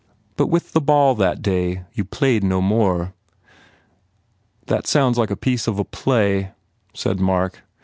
"But 0.35 0.47
with 0.47 0.71
the 0.71 0.81
ball 0.81 1.13
that 1.13 1.43
day 1.43 1.85
you 1.93 2.03
played 2.03 2.43
no 2.43 2.59
more?" 2.59 3.13
"That 4.65 4.87
sounds 4.87 5.19
like 5.19 5.29
a 5.29 5.35
piece 5.35 5.67
of 5.67 5.77
a 5.77 5.85
play," 5.85 6.53
said 6.95 7.19
Mark. 7.19 7.61